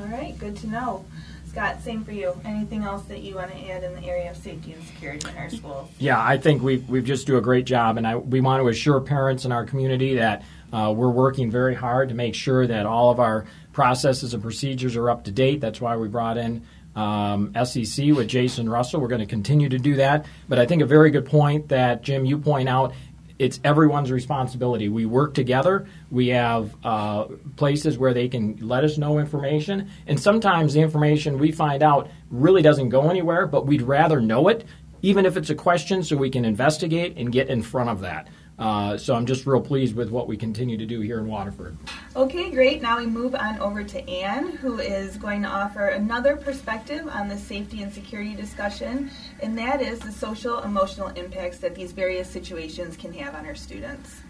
[0.00, 1.04] All right, good to know.
[1.46, 2.40] Scott, same for you.
[2.44, 5.36] Anything else that you want to add in the area of safety and security in
[5.36, 5.90] our schools?
[5.98, 8.68] Yeah, I think we we just do a great job, and I, we want to
[8.68, 12.86] assure parents in our community that uh, we're working very hard to make sure that
[12.86, 15.60] all of our processes and procedures are up to date.
[15.60, 16.62] That's why we brought in
[16.96, 19.00] um, SEC with Jason Russell.
[19.00, 20.26] We're going to continue to do that.
[20.48, 22.92] But I think a very good point that, Jim, you point out
[23.38, 24.90] it's everyone's responsibility.
[24.90, 25.88] We work together.
[26.10, 27.24] We have uh,
[27.56, 32.10] places where they can let us know information, and sometimes the information we find out
[32.30, 34.66] really doesn't go anywhere, but we'd rather know it,
[35.00, 38.28] even if it's a question, so we can investigate and get in front of that.
[38.60, 41.78] Uh, so I'm just real pleased with what we continue to do here in Waterford.
[42.14, 42.82] Okay, great.
[42.82, 47.28] Now we move on over to Anne, who is going to offer another perspective on
[47.28, 49.10] the safety and security discussion,
[49.42, 53.54] and that is the social emotional impacts that these various situations can have on our
[53.54, 54.20] students.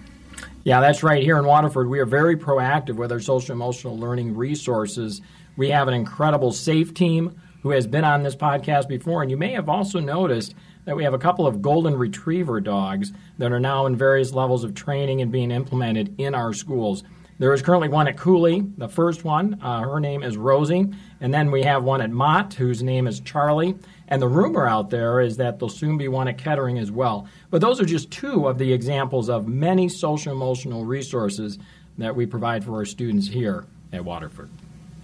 [0.62, 1.23] Yeah, that's right.
[1.25, 5.23] Here in Waterford, we are very proactive with our social emotional learning resources.
[5.57, 9.37] We have an incredible SAFE team who has been on this podcast before, and you
[9.37, 13.61] may have also noticed that we have a couple of golden retriever dogs that are
[13.61, 17.03] now in various levels of training and being implemented in our schools.
[17.40, 19.59] There is currently one at Cooley, the first one.
[19.62, 20.90] Uh, her name is Rosie.
[21.23, 23.77] And then we have one at Mott, whose name is Charlie.
[24.09, 27.27] And the rumor out there is that there'll soon be one at Kettering as well.
[27.49, 31.59] But those are just two of the examples of many social emotional resources
[31.97, 34.51] that we provide for our students here at Waterford.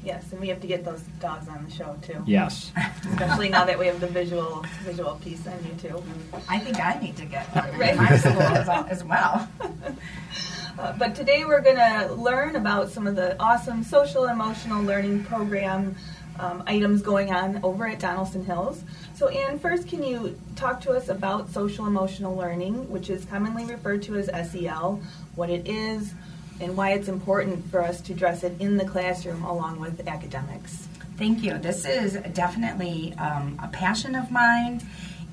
[0.06, 2.22] Yes, and we have to get those dogs on the show too.
[2.26, 2.70] Yes.
[3.10, 6.00] Especially now that we have the visual visual piece on YouTube.
[6.48, 7.96] I think I need to get right.
[7.96, 9.48] my school as well.
[10.78, 15.24] Uh, but today we're going to learn about some of the awesome social emotional learning
[15.24, 15.96] program
[16.38, 18.82] um, items going on over at Donelson Hills.
[19.14, 23.64] So, Anne, first, can you talk to us about social emotional learning, which is commonly
[23.64, 25.00] referred to as SEL,
[25.34, 26.12] what it is,
[26.60, 30.88] and why it's important for us to address it in the classroom along with academics.
[31.18, 31.56] Thank you.
[31.58, 34.82] This is definitely um, a passion of mine.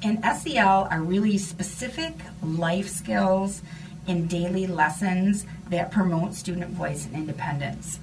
[0.01, 3.61] And SEL are really specific life skills
[4.07, 7.99] and daily lessons that promote student voice and independence.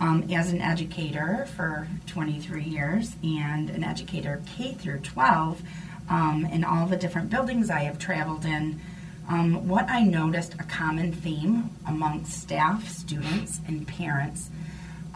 [0.00, 5.62] Um, as an educator for 23 years and an educator K through 12,
[6.08, 8.80] um, in all the different buildings I have traveled in,
[9.28, 14.48] um, what I noticed a common theme amongst staff, students, and parents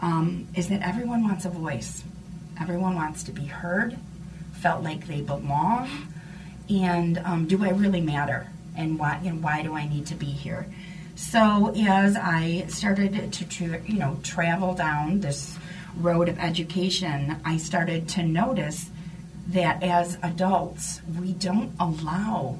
[0.01, 2.03] um, is that everyone wants a voice.
[2.61, 3.97] Everyone wants to be heard,
[4.53, 6.13] felt like they belong,
[6.69, 8.47] and um, do I really matter?
[8.75, 10.67] And why, and why do I need to be here?
[11.15, 15.57] So as I started to, to you know travel down this
[15.97, 18.89] road of education, I started to notice
[19.47, 22.59] that as adults we don't allow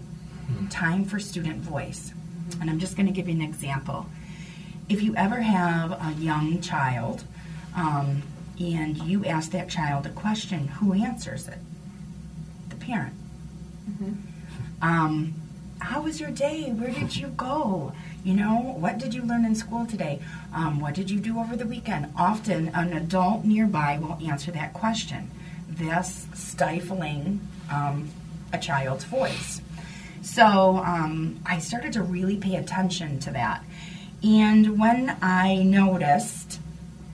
[0.69, 2.12] time for student voice.
[2.60, 4.08] And I'm just going to give you an example.
[4.89, 7.23] If you ever have a young child
[7.75, 8.23] um,
[8.60, 11.58] and you ask that child a question, who answers it?
[12.69, 13.13] The parent.
[13.89, 14.13] Mm-hmm.
[14.82, 15.34] Um,
[15.79, 16.71] how was your day?
[16.71, 17.93] Where did you go?
[18.23, 20.21] You know, what did you learn in school today?
[20.53, 22.13] Um, what did you do over the weekend?
[22.17, 25.29] Often, an adult nearby will answer that question,
[25.67, 28.10] thus stifling um,
[28.53, 29.62] a child's voice.
[30.23, 33.63] So um, I started to really pay attention to that.
[34.23, 36.62] And when I noticed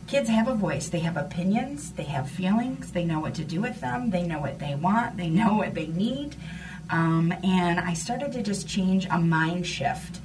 [0.05, 3.61] kids have a voice, they have opinions, they have feelings, they know what to do
[3.61, 6.35] with them, they know what they want, they know what they need.
[6.91, 10.19] Um, and I started to just change a mind shift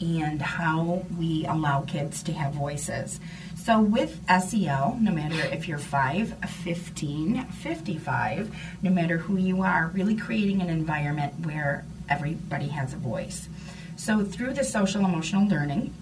[0.00, 3.20] and how we allow kids to have voices.
[3.56, 9.90] So with SEL, no matter if you're 5, 15, 55, no matter who you are,
[9.94, 13.48] really creating an environment where everybody has a voice.
[13.96, 15.94] So through the social emotional learning,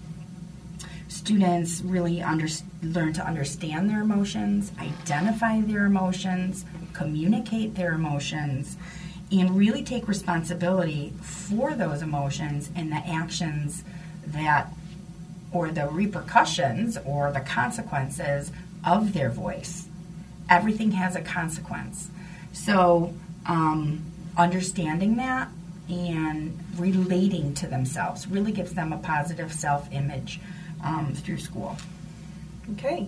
[1.07, 2.47] students really under,
[2.81, 8.77] learn to understand their emotions, identify their emotions, communicate their emotions,
[9.31, 13.83] and really take responsibility for those emotions and the actions
[14.25, 14.69] that,
[15.51, 18.51] or the repercussions or the consequences
[18.85, 19.87] of their voice.
[20.49, 22.09] Everything has a consequence.
[22.51, 23.13] So,
[23.45, 24.03] um,
[24.37, 25.49] understanding that
[25.91, 30.39] and relating to themselves really gives them a positive self image
[30.83, 31.77] um, through school.
[32.73, 33.07] Okay.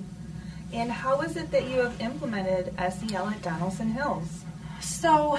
[0.73, 4.43] And how is it that you have implemented SEL at Donelson Hills?
[4.81, 5.37] So,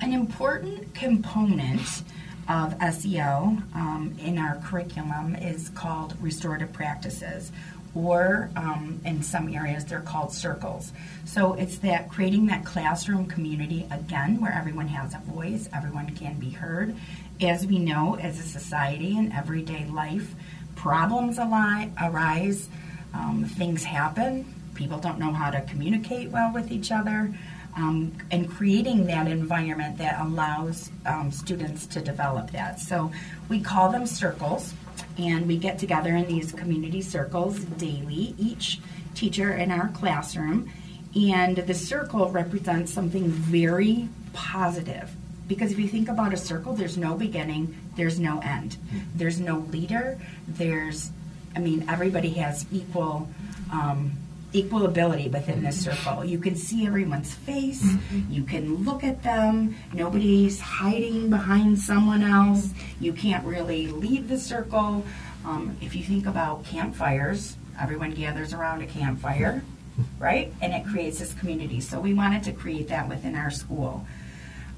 [0.00, 2.02] an important component
[2.48, 7.50] of SEL um, in our curriculum is called restorative practices,
[7.96, 10.92] or um, in some areas they're called circles.
[11.24, 16.38] So it's that creating that classroom community again where everyone has a voice, everyone can
[16.38, 16.94] be heard.
[17.40, 20.34] As we know, as a society in everyday life,
[20.74, 22.68] problems arise,
[23.14, 27.34] um, things happen, people don't know how to communicate well with each other
[27.76, 32.80] um, and creating that environment that allows um, students to develop that.
[32.80, 33.12] So
[33.48, 34.74] we call them circles,
[35.18, 38.80] and we get together in these community circles daily, each
[39.14, 40.70] teacher in our classroom,
[41.14, 45.10] and the circle represents something very positive.
[45.48, 48.76] Because if you think about a circle, there's no beginning, there's no end.
[49.14, 51.10] There's no leader, there's,
[51.54, 53.28] I mean, everybody has equal
[53.72, 54.12] um,
[54.52, 56.24] equal ability within this circle.
[56.24, 58.32] You can see everyone's face, mm-hmm.
[58.32, 64.38] you can look at them, nobody's hiding behind someone else, you can't really leave the
[64.38, 65.04] circle.
[65.44, 69.62] Um, if you think about campfires, everyone gathers around a campfire,
[70.18, 70.52] right?
[70.60, 71.80] And it creates this community.
[71.80, 74.06] So we wanted to create that within our school.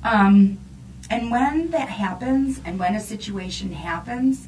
[0.03, 0.59] Um,
[1.11, 4.47] and when that happens, and when a situation happens,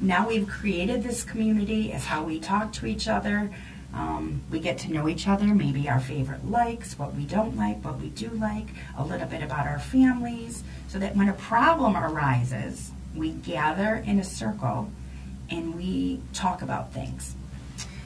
[0.00, 3.50] now we've created this community, is how we talk to each other.
[3.94, 7.82] Um, we get to know each other, maybe our favorite likes, what we don't like,
[7.84, 11.96] what we do like, a little bit about our families, so that when a problem
[11.96, 14.90] arises, we gather in a circle
[15.50, 17.34] and we talk about things.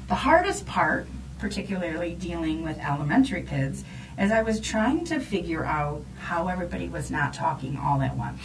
[0.09, 1.07] The hardest part,
[1.39, 3.85] particularly dealing with elementary kids,
[4.19, 8.41] is I was trying to figure out how everybody was not talking all at once.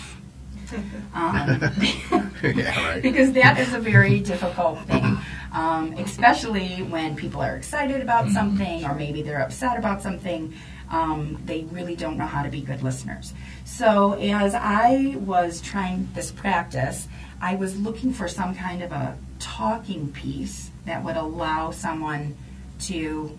[1.13, 1.61] Um,
[2.43, 3.01] yeah, right.
[3.01, 5.17] because that is a very difficult thing,
[5.53, 8.33] um, especially when people are excited about mm-hmm.
[8.33, 10.53] something or maybe they're upset about something.
[10.89, 13.33] Um, they really don't know how to be good listeners.
[13.65, 17.07] So, as I was trying this practice,
[17.41, 22.37] I was looking for some kind of a talking piece that would allow someone
[22.79, 23.37] to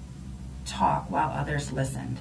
[0.67, 2.19] talk while others listened.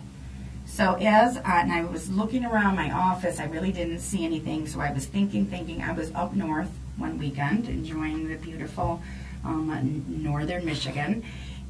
[0.65, 4.67] So as I, and I was looking around my office, I really didn't see anything.
[4.67, 5.81] So I was thinking, thinking.
[5.81, 9.01] I was up north one weekend enjoying the beautiful
[9.43, 11.23] um, northern Michigan,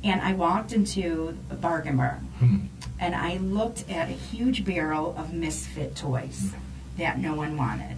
[0.03, 2.57] and I walked into a bargain bar, hmm.
[2.99, 6.51] and I looked at a huge barrel of misfit toys
[6.97, 7.97] that no one wanted.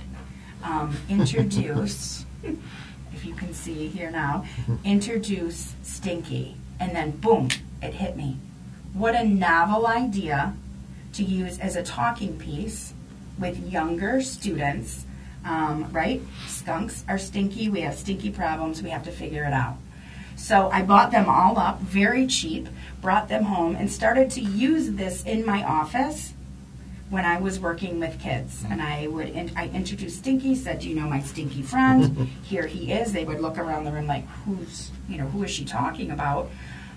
[0.63, 4.45] Um, introduce, if you can see here now,
[4.83, 7.49] introduce Stinky, and then boom,
[7.81, 8.37] it hit me.
[8.93, 10.53] What a novel idea
[11.13, 12.93] to use as a talking piece
[13.37, 15.05] with younger students,
[15.45, 16.21] um, right?
[16.47, 17.69] Skunks are stinky.
[17.69, 18.81] We have stinky problems.
[18.81, 19.77] We have to figure it out.
[20.35, 22.69] So I bought them all up very cheap,
[23.01, 26.33] brought them home, and started to use this in my office
[27.09, 28.63] when I was working with kids.
[28.69, 32.29] And I would in, I introduced Stinky, said, "Do you know my stinky friend?
[32.43, 35.51] Here he is." They would look around the room like, "Who's you know who is
[35.51, 36.49] she talking about?"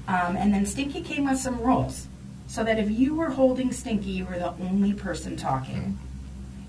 [0.07, 2.09] Um, and then Stinky came with some rules
[2.47, 5.99] so that if you were holding Stinky, you were the only person talking.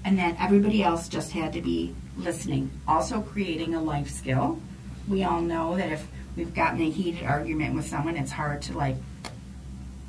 [0.06, 2.72] And then everybody else just had to be listening.
[2.88, 4.60] Also, creating a life skill.
[5.08, 8.78] We all know that if we've gotten a heated argument with someone, it's hard to,
[8.78, 8.96] like,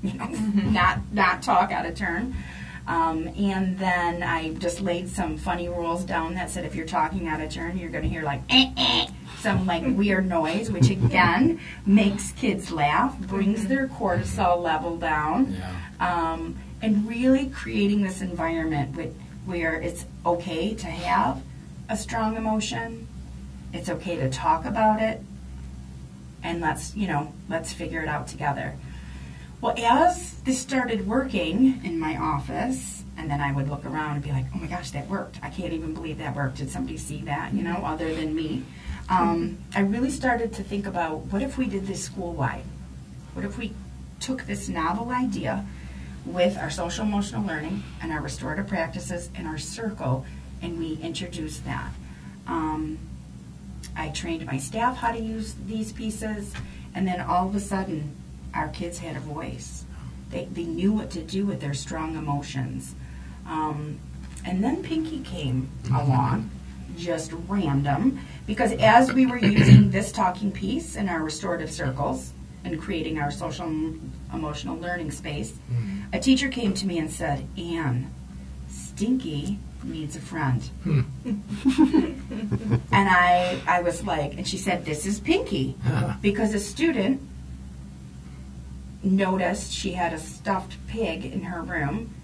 [0.03, 2.35] you know, not, not talk out of turn.
[2.87, 7.29] Um, and then I just laid some funny rules down that said if you're talking
[7.29, 9.07] out of turn, you're going to hear like eh, eh,
[9.41, 13.69] some like weird noise, which again makes kids laugh, brings mm-hmm.
[13.69, 16.33] their cortisol level down, yeah.
[16.33, 19.17] um, and really creating this environment with,
[19.47, 21.43] where it's okay to have
[21.89, 23.07] a strong emotion,
[23.73, 25.21] it's okay to talk about it,
[26.43, 28.75] and let's you know let's figure it out together.
[29.61, 34.23] Well, as this started working in my office, and then I would look around and
[34.23, 35.39] be like, oh my gosh, that worked.
[35.43, 36.59] I can't even believe that worked.
[36.59, 38.65] Did somebody see that, you know, other than me?
[39.09, 42.65] Um, I really started to think about what if we did this school wide?
[43.35, 43.73] What if we
[44.21, 45.65] took this novel idea
[46.25, 50.25] with our social emotional learning and our restorative practices and our circle
[50.63, 51.93] and we introduced that?
[52.47, 52.99] Um,
[53.97, 56.53] I trained my staff how to use these pieces,
[56.95, 58.15] and then all of a sudden,
[58.55, 59.85] our kids had a voice.
[60.31, 62.95] They, they knew what to do with their strong emotions.
[63.47, 63.99] Um,
[64.45, 66.51] and then Pinky came along,
[66.97, 72.33] just random, because as we were using this talking piece in our restorative circles
[72.65, 73.67] and creating our social
[74.33, 75.55] emotional learning space,
[76.15, 78.09] a teacher came to me and said, Anne,
[78.69, 80.71] Stinky needs a friend.
[80.85, 82.23] and
[82.93, 85.75] I, I was like, and she said, this is Pinky.
[86.23, 87.21] Because a student
[89.03, 92.15] noticed she had a stuffed pig in her room,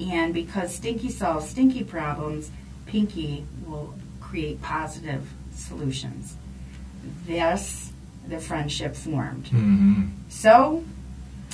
[0.00, 2.52] and because Stinky solves Stinky problems,
[2.86, 6.36] Pinky will create positive solutions.
[7.26, 7.92] Thus,
[8.28, 9.46] the friendship formed.
[9.46, 10.06] Mm-hmm.
[10.28, 10.84] So,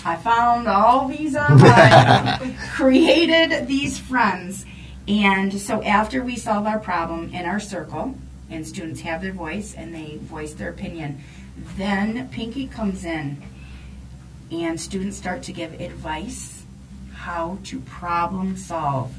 [0.04, 4.64] I found all these online, created these friends,
[5.06, 8.14] and so after we solve our problem in our circle,
[8.50, 11.22] and students have their voice and they voice their opinion,
[11.76, 13.42] then Pinky comes in
[14.50, 16.64] and students start to give advice
[17.14, 19.14] how to problem solve.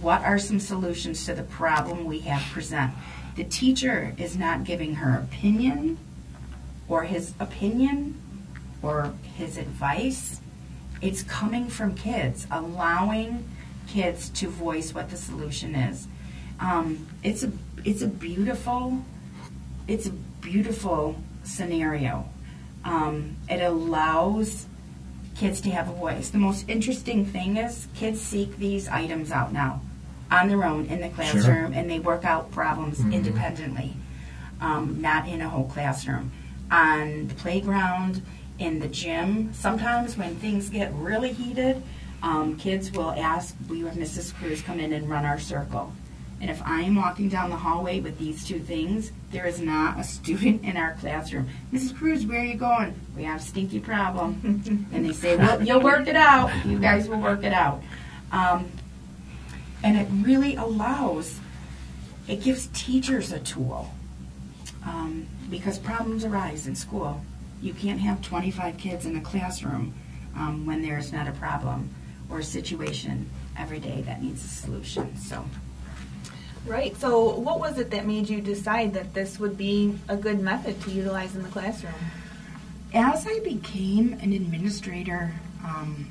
[0.00, 2.92] What are some solutions to the problem we have present?
[3.36, 5.98] The teacher is not giving her opinion
[6.88, 8.20] or his opinion
[8.84, 10.40] or his advice.
[11.00, 13.48] It's coming from kids, allowing
[13.86, 16.06] kids to voice what the solution is.
[16.60, 17.52] Um, it's a
[17.84, 19.02] it's a beautiful
[19.88, 22.28] it's a beautiful scenario.
[22.84, 24.66] Um, it allows
[25.36, 26.30] kids to have a voice.
[26.30, 29.80] The most interesting thing is kids seek these items out now
[30.30, 33.94] on their own in the classroom and they work out problems independently,
[34.60, 36.32] um, not in a whole classroom.
[36.70, 38.22] On the playground,
[38.58, 41.82] in the gym, sometimes when things get really heated,
[42.22, 44.34] um, kids will ask, we have Mrs.
[44.34, 45.92] Kruse come in and run our circle.
[46.40, 49.98] And if I am walking down the hallway with these two things, there is not
[49.98, 51.48] a student in our classroom.
[51.72, 51.96] Mrs.
[51.96, 52.94] Kruse, where are you going?
[53.16, 54.40] We have a stinky problem.
[54.92, 56.50] and they say, well, you'll work it out.
[56.66, 57.82] You guys will work it out.
[58.32, 58.70] Um,
[59.82, 61.38] and it really allows,
[62.26, 63.90] it gives teachers a tool.
[64.84, 67.22] Um, because problems arise in school.
[67.64, 69.94] You can't have 25 kids in a classroom
[70.36, 71.88] um, when there's not a problem
[72.28, 75.16] or a situation every day that needs a solution.
[75.16, 75.44] So,
[76.66, 76.96] Right.
[76.96, 80.80] So, what was it that made you decide that this would be a good method
[80.82, 81.94] to utilize in the classroom?
[82.94, 85.32] as I became an administrator
[85.64, 86.06] um,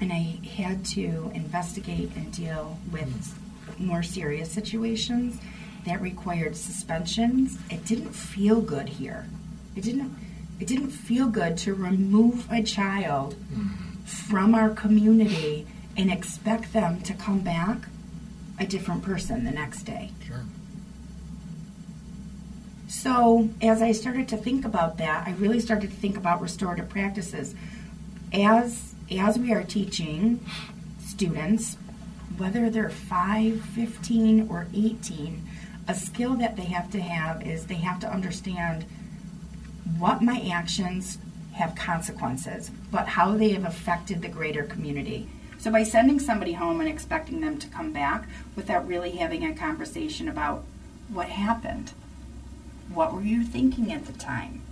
[0.00, 3.36] and I had to investigate and deal with
[3.78, 5.40] more serious situations
[5.84, 9.26] that required suspensions, it didn't feel good here.
[9.76, 10.16] It didn't.
[10.60, 13.36] It didn't feel good to remove a child
[14.04, 15.66] from our community
[15.96, 17.78] and expect them to come back
[18.58, 20.10] a different person the next day.
[20.26, 20.44] Sure.
[22.88, 26.88] So, as I started to think about that, I really started to think about restorative
[26.88, 27.54] practices.
[28.32, 30.44] As as we are teaching
[31.00, 31.76] students,
[32.36, 35.48] whether they're 5, 15, or 18,
[35.86, 38.84] a skill that they have to have is they have to understand
[39.96, 41.18] what my actions
[41.54, 45.28] have consequences, but how they have affected the greater community.
[45.58, 49.54] So by sending somebody home and expecting them to come back without really having a
[49.54, 50.64] conversation about
[51.08, 51.92] what happened,
[52.92, 54.62] what were you thinking at the time?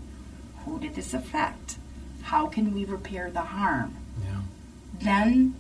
[0.65, 1.77] Who did this affect?
[2.23, 3.97] How can we repair the harm?
[4.23, 4.41] Yeah.
[5.01, 5.55] Then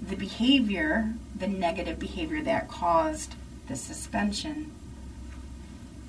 [0.00, 3.34] the behavior, the negative behavior that caused
[3.68, 4.72] the suspension,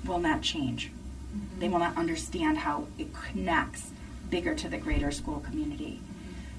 [0.04, 0.90] will not change.
[1.58, 3.90] They will not understand how it connects
[4.30, 6.00] bigger to the greater school community.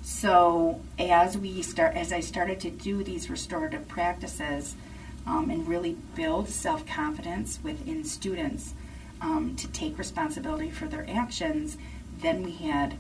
[0.04, 4.76] So as we start, as I started to do these restorative practices
[5.26, 8.74] um, and really build self confidence within students
[9.22, 11.78] um, to take responsibility for their actions,
[12.22, 12.96] then we had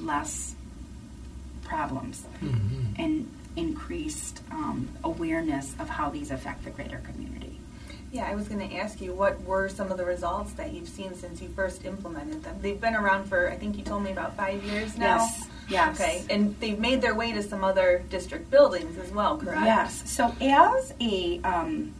[0.00, 0.54] less
[1.62, 2.26] problems
[2.98, 7.39] and increased um, awareness of how these affect the greater community.
[8.12, 10.88] Yeah, I was going to ask you what were some of the results that you've
[10.88, 12.58] seen since you first implemented them.
[12.60, 15.18] They've been around for, I think you told me about five years now.
[15.18, 16.00] Yes, yes.
[16.00, 19.64] Okay, and they've made their way to some other district buildings as well, correct?
[19.64, 20.10] Yes.
[20.10, 21.94] So as a um,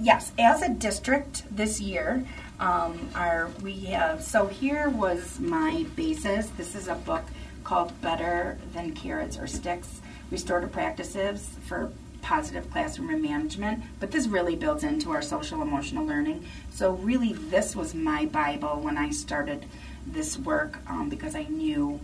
[0.00, 2.24] yes, as a district this year,
[2.60, 6.48] Um, our we have so here was my basis.
[6.56, 7.22] This is a book
[7.62, 13.82] called Better Than Carrots or Sticks: Restorative Practices for Positive Classroom Management.
[14.00, 16.44] But this really builds into our social emotional learning.
[16.70, 19.66] So really, this was my Bible when I started
[20.06, 22.00] this work um, because I knew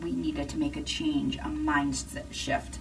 [0.00, 2.78] we needed to make a change, a mindset shift.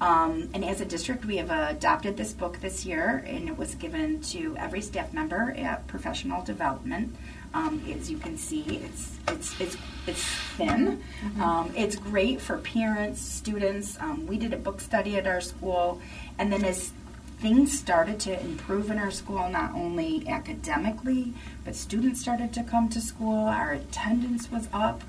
[0.00, 3.76] Um, and as a district, we have adopted this book this year, and it was
[3.76, 7.14] given to every staff member at professional development.
[7.54, 9.76] Um, as you can see, it's it's it's
[10.08, 10.24] it's
[10.56, 11.02] thin.
[11.24, 11.42] Mm-hmm.
[11.42, 13.96] Um, it's great for parents, students.
[14.00, 16.00] Um, we did a book study at our school,
[16.38, 16.92] and then as
[17.40, 22.88] things started to improve in our school, not only academically, but students started to come
[22.88, 23.46] to school.
[23.46, 25.02] Our attendance was up.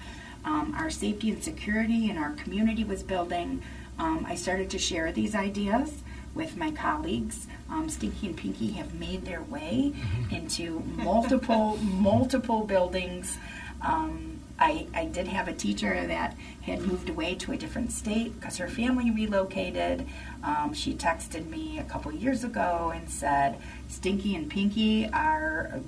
[0.46, 3.62] Um, our safety and security in our community was building
[4.00, 6.02] um, I started to share these ideas
[6.34, 7.48] with my colleagues.
[7.70, 10.36] Um, Stinky and Pinky have made their way mm-hmm.
[10.36, 13.38] into multiple, multiple buildings.
[13.82, 18.40] Um, I, I did have a teacher that had moved away to a different state
[18.40, 20.08] because her family relocated.
[20.44, 23.58] Um, she texted me a couple years ago and said,
[23.90, 25.82] Stinky and Pinky are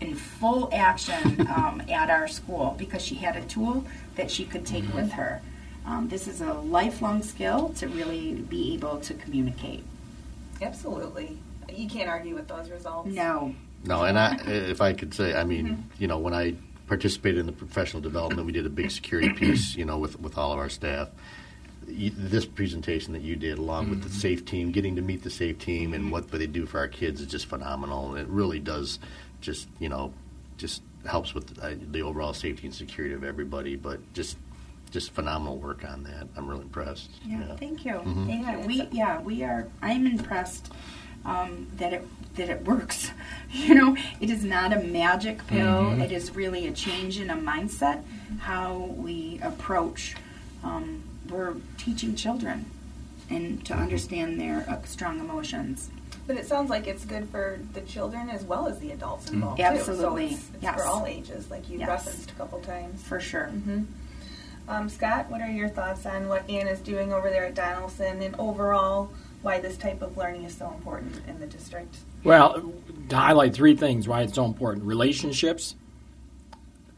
[0.00, 3.84] in full action um, at our school because she had a tool
[4.16, 4.96] that she could take mm-hmm.
[4.96, 5.42] with her.
[5.86, 9.84] Um, this is a lifelong skill to really be able to communicate.
[10.62, 11.38] Absolutely.
[11.72, 13.08] You can't argue with those results.
[13.08, 13.54] No.
[13.84, 15.82] No, and I, if I could say, I mean, mm-hmm.
[15.98, 16.54] you know, when I
[16.90, 20.36] participated in the professional development, we did a big security piece, you know, with, with
[20.36, 21.08] all of our staff.
[21.86, 23.90] this presentation that you did, along mm-hmm.
[23.92, 24.18] with the mm-hmm.
[24.18, 27.20] SAFE team, getting to meet the SAFE team and what they do for our kids
[27.20, 28.16] is just phenomenal.
[28.16, 28.98] It really does
[29.40, 30.12] just, you know,
[30.58, 33.76] just helps with the, uh, the overall safety and security of everybody.
[33.76, 34.36] But just
[34.90, 36.26] just phenomenal work on that.
[36.36, 37.10] I'm really impressed.
[37.24, 37.56] Yeah, yeah.
[37.56, 37.92] thank you.
[37.92, 38.26] Mm-hmm.
[38.26, 38.66] Thank you.
[38.66, 39.68] We yeah we are.
[39.80, 40.72] I'm impressed
[41.24, 42.06] um, that it
[42.36, 43.12] that it works.
[43.52, 45.82] You know, it is not a magic pill.
[45.82, 46.02] Mm-hmm.
[46.02, 48.04] It is really a change in a mindset,
[48.38, 50.14] how we approach.
[50.62, 52.66] Um, we're teaching children
[53.28, 53.82] and to mm-hmm.
[53.82, 55.90] understand their uh, strong emotions.
[56.28, 59.34] But it sounds like it's good for the children as well as the adults mm-hmm.
[59.34, 59.76] involved mm-hmm.
[59.76, 60.34] Absolutely, too.
[60.34, 60.74] So it's, it's yes.
[60.76, 61.88] for all ages, like you yes.
[61.88, 63.02] referenced a couple times.
[63.02, 63.50] For sure.
[63.52, 63.82] Mm-hmm.
[64.68, 68.24] Um, Scott, what are your thoughts on what Anne is doing over there at Donelson
[68.24, 69.10] and overall
[69.42, 71.96] why this type of learning is so important in the district?
[72.24, 72.72] Well,
[73.08, 75.74] to highlight three things why it's so important relationships,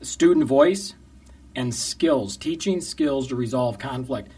[0.00, 0.94] student voice,
[1.54, 4.30] and skills, teaching skills to resolve conflict.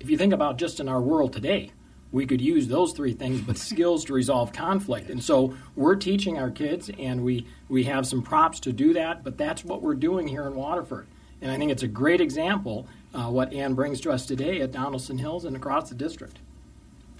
[0.00, 1.70] If you think about just in our world today,
[2.10, 5.10] we could use those three things, but skills to resolve conflict.
[5.10, 9.24] And so we're teaching our kids, and we, we have some props to do that,
[9.24, 11.06] but that's what we're doing here in Waterford.
[11.40, 14.72] And I think it's a great example uh, what Anne brings to us today at
[14.72, 16.38] Donelson Hills and across the district.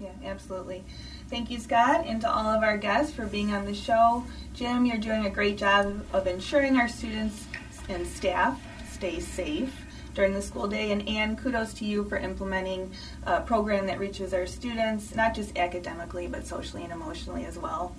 [0.00, 0.82] Yeah, absolutely.
[1.30, 4.24] Thank you, Scott, and to all of our guests for being on the show.
[4.52, 7.46] Jim, you're doing a great job of ensuring our students
[7.88, 9.84] and staff stay safe
[10.14, 10.90] during the school day.
[10.90, 12.90] And Anne, kudos to you for implementing
[13.24, 17.94] a program that reaches our students, not just academically, but socially and emotionally as well.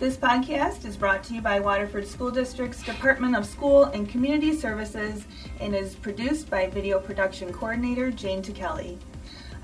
[0.00, 4.52] This podcast is brought to you by Waterford School District's Department of School and Community
[4.54, 5.24] Services
[5.60, 8.98] and is produced by video production coordinator Jane Tekiele.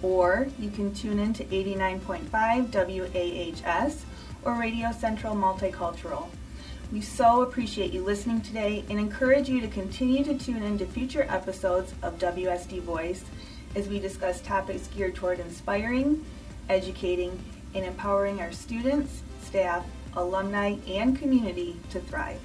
[0.00, 4.04] or you can tune in to 89.5 WAHS
[4.44, 6.28] or Radio Central Multicultural.
[6.92, 10.86] We so appreciate you listening today and encourage you to continue to tune in to
[10.86, 13.24] future episodes of WSD Voice
[13.74, 16.24] as we discuss topics geared toward inspiring,
[16.68, 17.42] educating,
[17.74, 19.22] and empowering our students,
[19.52, 19.84] staff,
[20.16, 22.40] alumni, and community to thrive.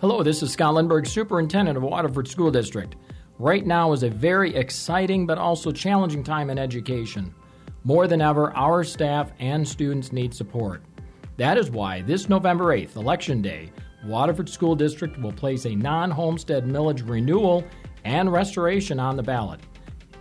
[0.00, 2.94] Hello, this is Scott Lindberg, Superintendent of Waterford School District.
[3.40, 7.34] Right now is a very exciting but also challenging time in education.
[7.82, 10.84] More than ever, our staff and students need support.
[11.38, 13.72] That is why this November 8th, Election Day,
[14.04, 17.64] Waterford School District will place a non homestead millage renewal
[18.04, 19.60] and restoration on the ballot.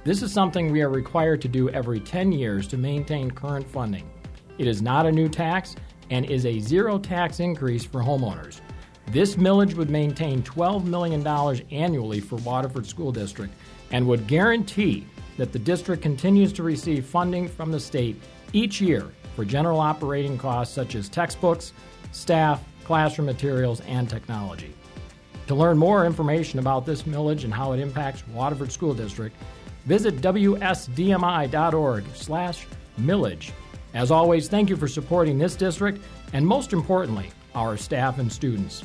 [0.06, 4.10] This is something we are required to do every 10 years to maintain current funding.
[4.58, 5.76] It is not a new tax
[6.10, 8.62] and is a zero tax increase for homeowners.
[9.12, 11.26] This millage would maintain $12 million
[11.72, 13.54] annually for Waterford School District
[13.92, 15.06] and would guarantee
[15.38, 18.22] that the district continues to receive funding from the state
[18.54, 21.74] each year for general operating costs such as textbooks,
[22.12, 24.74] staff, classroom materials, and technology.
[25.48, 29.36] To learn more information about this millage and how it impacts Waterford School District,
[29.86, 32.68] Visit wsdmi.org slash
[33.00, 33.52] millage.
[33.94, 38.84] As always, thank you for supporting this district and most importantly, our staff and students.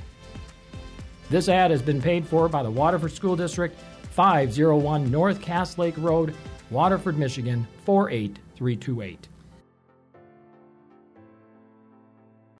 [1.31, 3.79] This ad has been paid for by the Waterford School District,
[4.11, 6.35] 501 North Cass Lake Road,
[6.71, 9.29] Waterford, Michigan 48328.